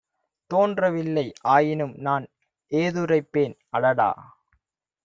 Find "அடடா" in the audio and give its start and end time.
3.69-4.11